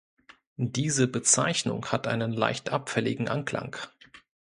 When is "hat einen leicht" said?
1.91-2.69